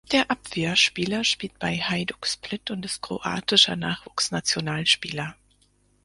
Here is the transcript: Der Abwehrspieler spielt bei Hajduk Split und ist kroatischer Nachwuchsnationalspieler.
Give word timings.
Der 0.11 0.31
Abwehrspieler 0.31 1.23
spielt 1.23 1.59
bei 1.59 1.77
Hajduk 1.77 2.25
Split 2.25 2.71
und 2.71 2.83
ist 2.83 3.03
kroatischer 3.03 3.75
Nachwuchsnationalspieler. 3.75 5.35